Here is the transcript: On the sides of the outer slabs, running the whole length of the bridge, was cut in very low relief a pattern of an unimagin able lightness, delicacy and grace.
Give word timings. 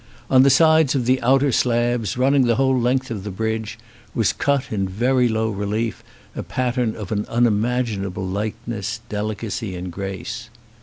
On 0.31 0.41
the 0.41 0.49
sides 0.49 0.95
of 0.95 1.05
the 1.05 1.21
outer 1.21 1.51
slabs, 1.51 2.17
running 2.17 2.45
the 2.47 2.55
whole 2.55 2.75
length 2.75 3.11
of 3.11 3.23
the 3.23 3.29
bridge, 3.29 3.77
was 4.15 4.33
cut 4.33 4.71
in 4.71 4.87
very 4.89 5.27
low 5.27 5.51
relief 5.51 6.03
a 6.35 6.41
pattern 6.41 6.95
of 6.95 7.11
an 7.11 7.23
unimagin 7.29 8.03
able 8.03 8.25
lightness, 8.25 9.01
delicacy 9.09 9.75
and 9.75 9.91
grace. 9.91 10.49